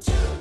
[0.00, 0.37] two.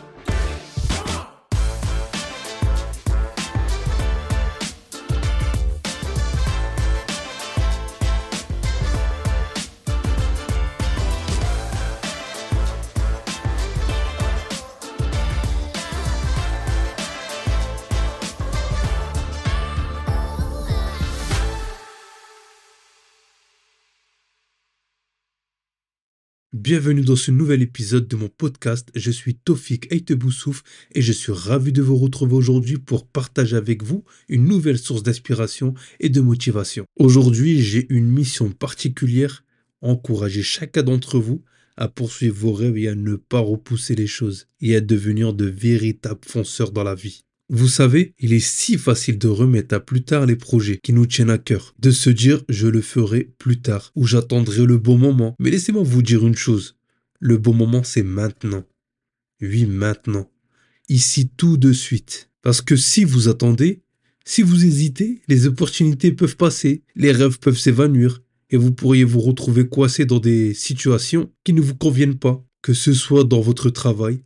[26.69, 28.89] Bienvenue dans ce nouvel épisode de mon podcast.
[28.93, 30.63] Je suis Tofik Eiteboussouf
[30.93, 35.01] et je suis ravi de vous retrouver aujourd'hui pour partager avec vous une nouvelle source
[35.01, 36.83] d'inspiration et de motivation.
[36.97, 39.45] Aujourd'hui, j'ai une mission particulière,
[39.79, 41.41] encourager chacun d'entre vous
[41.77, 45.45] à poursuivre vos rêves et à ne pas repousser les choses et à devenir de
[45.45, 47.23] véritables fonceurs dans la vie.
[47.49, 51.05] Vous savez, il est si facile de remettre à plus tard les projets qui nous
[51.05, 54.97] tiennent à cœur, de se dire je le ferai plus tard ou j'attendrai le bon
[54.97, 55.33] moment.
[55.39, 56.75] Mais laissez-moi vous dire une chose,
[57.19, 58.65] le bon moment c'est maintenant.
[59.41, 60.29] Oui, maintenant.
[60.89, 62.29] Ici tout de suite.
[62.41, 63.81] Parce que si vous attendez,
[64.25, 69.21] si vous hésitez, les opportunités peuvent passer, les rêves peuvent s'évanouir et vous pourriez vous
[69.21, 73.69] retrouver coincé dans des situations qui ne vous conviennent pas, que ce soit dans votre
[73.69, 74.21] travail,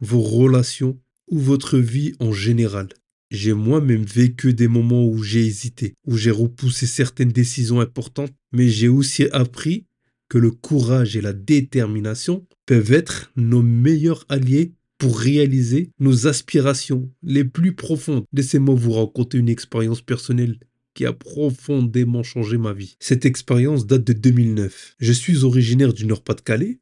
[0.00, 2.88] vos relations ou votre vie en général.
[3.30, 8.68] J'ai moi-même vécu des moments où j'ai hésité, où j'ai repoussé certaines décisions importantes, mais
[8.68, 9.86] j'ai aussi appris
[10.28, 17.10] que le courage et la détermination peuvent être nos meilleurs alliés pour réaliser nos aspirations
[17.22, 18.24] les plus profondes.
[18.32, 20.58] Laissez-moi vous raconter une expérience personnelle
[20.94, 22.96] qui a profondément changé ma vie.
[23.00, 24.94] Cette expérience date de 2009.
[24.98, 26.78] Je suis originaire du Nord-Pas-de-Calais.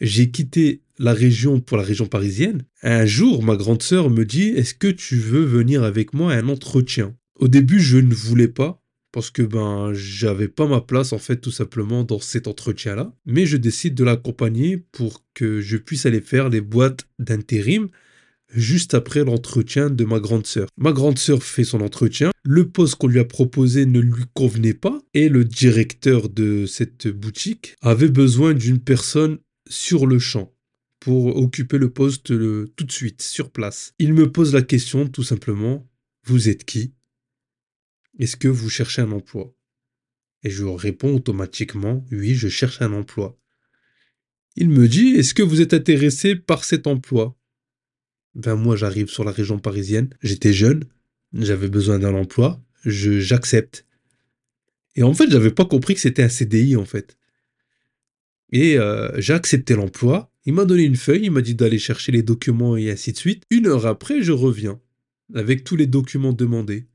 [0.00, 2.64] J'ai quitté la région pour la région parisienne.
[2.82, 6.36] Un jour, ma grande sœur me dit Est-ce que tu veux venir avec moi à
[6.36, 7.14] un entretien?
[7.38, 11.38] Au début, je ne voulais pas parce que ben j'avais pas ma place en fait
[11.38, 16.06] tout simplement dans cet entretien là mais je décide de l'accompagner pour que je puisse
[16.06, 17.88] aller faire les boîtes d'intérim
[18.54, 20.68] juste après l'entretien de ma grande sœur.
[20.76, 24.74] Ma grande sœur fait son entretien, le poste qu'on lui a proposé ne lui convenait
[24.74, 29.38] pas et le directeur de cette boutique avait besoin d'une personne
[29.70, 30.54] sur le champ
[30.98, 33.94] pour occuper le poste tout de suite, sur place.
[33.98, 35.88] Il me pose la question tout simplement,
[36.24, 36.92] vous êtes qui?
[38.18, 39.54] Est-ce que vous cherchez un emploi?
[40.42, 43.38] Et je réponds automatiquement, oui, je cherche un emploi.
[44.56, 47.38] Il me dit, est-ce que vous êtes intéressé par cet emploi?
[48.34, 50.84] Ben moi j'arrive sur la région parisienne, j'étais jeune,
[51.32, 53.86] j'avais besoin d'un emploi, j'accepte.
[54.96, 57.16] Et en fait, j'avais pas compris que c'était un CDI en fait.
[58.50, 60.32] Et euh, j'ai accepté l'emploi.
[60.44, 63.18] Il m'a donné une feuille, il m'a dit d'aller chercher les documents et ainsi de
[63.18, 63.44] suite.
[63.50, 64.80] Une heure après, je reviens
[65.34, 66.88] avec tous les documents demandés.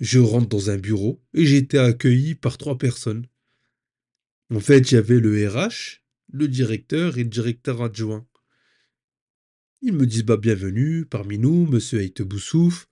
[0.00, 3.26] Je rentre dans un bureau et j'ai été accueilli par trois personnes.
[4.54, 8.26] En fait, j'avais le RH, le directeur et le directeur adjoint.
[9.80, 12.88] Ils me disent bah bienvenue parmi nous, monsieur Boussouf.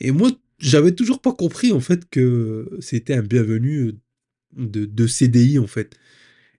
[0.00, 3.94] Et moi, j'avais toujours pas compris en fait que c'était un bienvenu
[4.56, 5.96] de, de CDI en fait.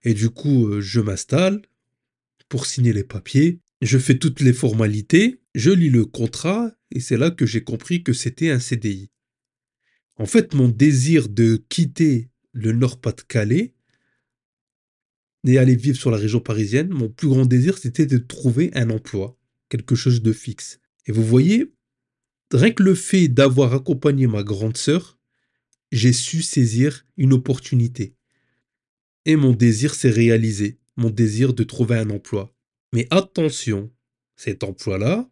[0.02, 1.62] Et du coup, euh, je m'installe
[2.48, 7.16] pour signer les papiers, je fais toutes les formalités, je lis le contrat, et c'est
[7.16, 9.10] là que j'ai compris que c'était un CDI.
[10.16, 13.74] En fait, mon désir de quitter le Nord-Pas-de-Calais
[15.46, 18.90] et aller vivre sur la région parisienne, mon plus grand désir, c'était de trouver un
[18.90, 20.80] emploi, quelque chose de fixe.
[21.06, 21.72] Et vous voyez,
[22.52, 25.18] rien que le fait d'avoir accompagné ma grande sœur,
[25.92, 28.14] j'ai su saisir une opportunité
[29.24, 32.54] et mon désir s'est réalisé, mon désir de trouver un emploi.
[32.92, 33.90] Mais attention,
[34.36, 35.30] cet emploi-là,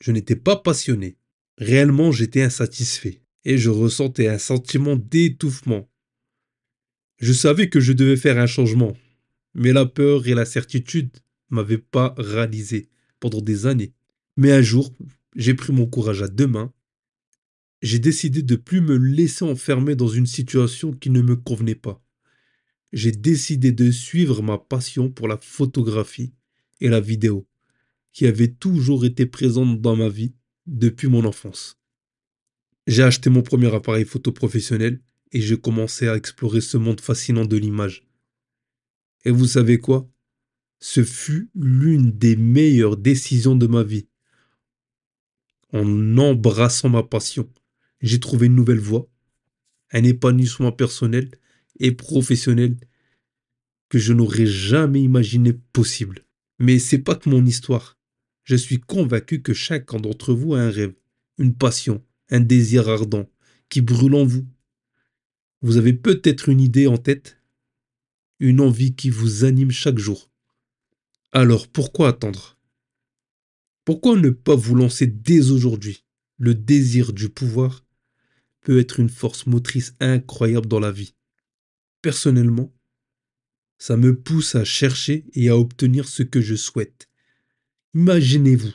[0.00, 1.16] je n'étais pas passionné.
[1.58, 5.90] Réellement, j'étais insatisfait et je ressentais un sentiment d'étouffement.
[7.18, 8.96] Je savais que je devais faire un changement,
[9.54, 11.16] mais la peur et la certitude
[11.50, 13.92] m'avaient pas réalisé pendant des années.
[14.36, 14.94] Mais un jour,
[15.36, 16.72] j'ai pris mon courage à deux mains.
[17.82, 22.02] J'ai décidé de plus me laisser enfermer dans une situation qui ne me convenait pas
[22.92, 26.32] j'ai décidé de suivre ma passion pour la photographie
[26.80, 27.46] et la vidéo,
[28.12, 30.34] qui avait toujours été présente dans ma vie
[30.66, 31.78] depuis mon enfance.
[32.86, 35.00] J'ai acheté mon premier appareil photo professionnel
[35.32, 38.06] et j'ai commencé à explorer ce monde fascinant de l'image.
[39.24, 40.10] Et vous savez quoi?
[40.80, 44.08] Ce fut l'une des meilleures décisions de ma vie.
[45.72, 47.48] En embrassant ma passion,
[48.00, 49.08] j'ai trouvé une nouvelle voie,
[49.92, 51.30] un épanouissement personnel
[51.80, 52.76] et professionnel
[53.88, 56.24] que je n'aurais jamais imaginé possible.
[56.58, 57.98] Mais c'est pas que mon histoire.
[58.44, 60.94] Je suis convaincu que chacun d'entre vous a un rêve,
[61.38, 63.28] une passion, un désir ardent
[63.68, 64.46] qui brûle en vous.
[65.62, 67.38] Vous avez peut-être une idée en tête,
[68.38, 70.30] une envie qui vous anime chaque jour.
[71.32, 72.58] Alors pourquoi attendre?
[73.84, 76.04] Pourquoi ne pas vous lancer dès aujourd'hui?
[76.38, 77.84] Le désir du pouvoir
[78.62, 81.14] peut être une force motrice incroyable dans la vie.
[82.02, 82.72] Personnellement,
[83.78, 87.08] ça me pousse à chercher et à obtenir ce que je souhaite.
[87.94, 88.72] Imaginez-vous,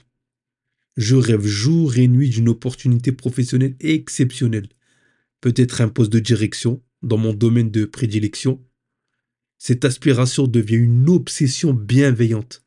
[0.97, 4.69] je rêve jour et nuit d'une opportunité professionnelle exceptionnelle,
[5.41, 8.63] peut-être un poste de direction dans mon domaine de prédilection.
[9.57, 12.63] Cette aspiration devient une obsession bienveillante,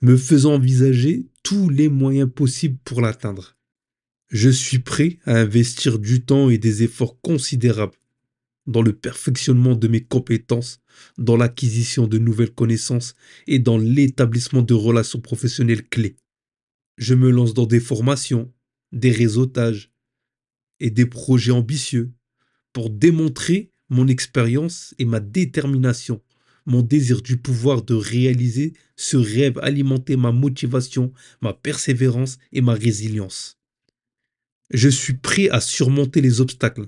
[0.00, 3.56] me faisant envisager tous les moyens possibles pour l'atteindre.
[4.28, 7.96] Je suis prêt à investir du temps et des efforts considérables
[8.66, 10.80] dans le perfectionnement de mes compétences,
[11.18, 13.14] dans l'acquisition de nouvelles connaissances
[13.46, 16.16] et dans l'établissement de relations professionnelles clés.
[16.96, 18.52] Je me lance dans des formations,
[18.92, 19.90] des réseautages
[20.80, 22.12] et des projets ambitieux
[22.72, 26.22] pour démontrer mon expérience et ma détermination,
[26.66, 31.12] mon désir du pouvoir de réaliser ce rêve alimenter ma motivation,
[31.42, 33.58] ma persévérance et ma résilience.
[34.70, 36.86] Je suis prêt à surmonter les obstacles,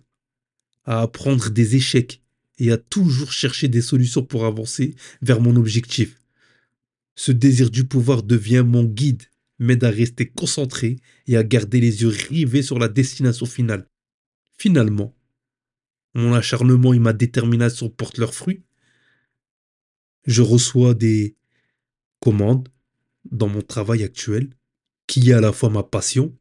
[0.87, 2.23] à apprendre des échecs
[2.59, 6.19] et à toujours chercher des solutions pour avancer vers mon objectif.
[7.17, 9.25] Ce désir du pouvoir devient mon guide,
[9.59, 10.97] m'aide à rester concentré
[11.27, 13.88] et à garder les yeux rivés sur la destination finale.
[14.59, 15.15] Finalement,
[16.15, 18.62] mon acharnement et ma détermination portent leurs fruits.
[20.25, 21.37] Je reçois des
[22.21, 22.69] commandes
[23.31, 24.50] dans mon travail actuel,
[25.06, 26.37] qui est à la fois ma passion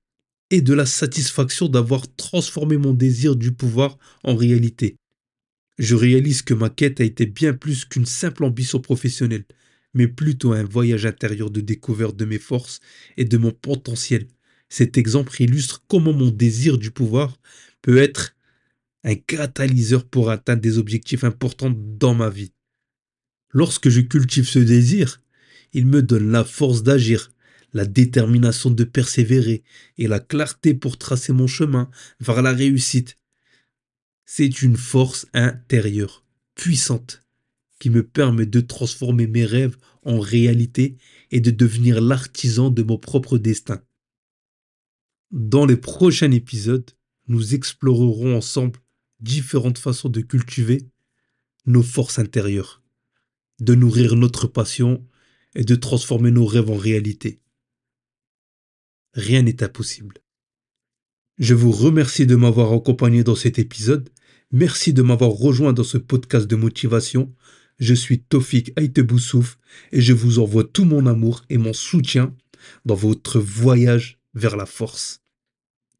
[0.51, 4.97] et de la satisfaction d'avoir transformé mon désir du pouvoir en réalité.
[5.77, 9.45] Je réalise que ma quête a été bien plus qu'une simple ambition professionnelle,
[9.93, 12.79] mais plutôt un voyage intérieur de découverte de mes forces
[13.17, 14.27] et de mon potentiel.
[14.69, 17.39] Cet exemple illustre comment mon désir du pouvoir
[17.81, 18.35] peut être
[19.03, 22.51] un catalyseur pour atteindre des objectifs importants dans ma vie.
[23.51, 25.21] Lorsque je cultive ce désir,
[25.73, 27.29] il me donne la force d'agir,
[27.75, 29.61] la détermination de persévérer
[29.97, 31.89] et la clarté pour tracer mon chemin
[32.21, 33.17] vers la réussite.
[34.23, 36.23] C'est une force intérieure,
[36.55, 37.25] puissante,
[37.77, 40.97] qui me permet de transformer mes rêves en réalité
[41.31, 43.83] et de devenir l'artisan de mon propre destin.
[45.31, 46.89] Dans les prochains épisodes,
[47.27, 48.79] nous explorerons ensemble
[49.19, 50.87] différentes façons de cultiver
[51.65, 52.81] nos forces intérieures,
[53.59, 55.05] de nourrir notre passion
[55.55, 57.41] et de transformer nos rêves en réalité
[59.15, 60.15] rien n'est impossible.
[61.37, 64.09] Je vous remercie de m'avoir accompagné dans cet épisode.
[64.51, 67.33] Merci de m'avoir rejoint dans ce podcast de motivation.
[67.79, 69.57] Je suis Tofik Aiteboussouf
[69.91, 72.33] et je vous envoie tout mon amour et mon soutien
[72.85, 75.21] dans votre voyage vers la force.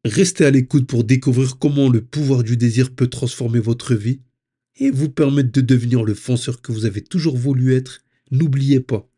[0.04, 4.20] Restez à l'écoute pour découvrir comment le pouvoir du désir peut transformer votre vie
[4.76, 8.00] et vous permettre de devenir le fonceur que vous avez toujours voulu être.
[8.30, 9.10] N'oubliez pas,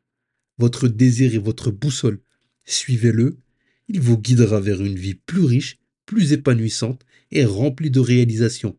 [0.58, 2.20] votre désir est votre boussole.
[2.64, 3.38] Suivez-le
[3.88, 8.76] il vous guidera vers une vie plus riche, plus épanouissante et remplie de réalisations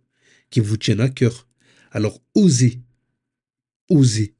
[0.49, 1.47] qui vous tiennent à cœur.
[1.91, 2.81] Alors osez,
[3.89, 4.35] osez,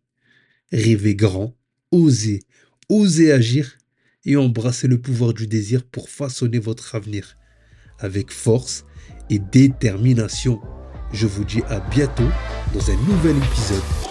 [0.72, 1.56] rêvez grand,
[1.92, 2.42] osez,
[2.90, 3.78] osez agir
[4.26, 7.38] et embrasser le pouvoir du désir pour façonner votre avenir
[8.00, 8.86] avec force
[9.30, 10.62] et détermination.
[11.14, 12.30] Je vous dis à bientôt
[12.74, 14.09] dans un nouvel épisode